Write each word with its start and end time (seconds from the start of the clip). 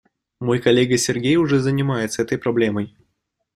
Мой 0.39 0.57
коллега 0.59 0.97
Сергей 0.97 1.35
уже 1.35 1.59
занимается 1.59 2.23
этой 2.23 2.39
проблемой. 2.39 2.97